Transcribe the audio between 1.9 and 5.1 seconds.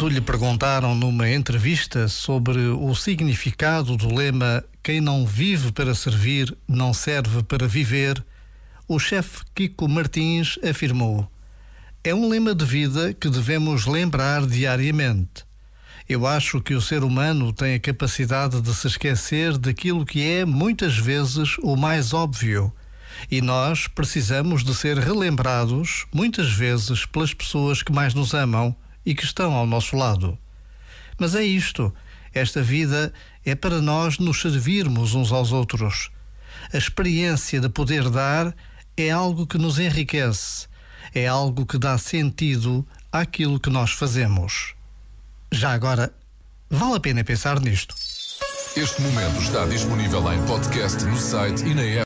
sobre o significado do lema Quem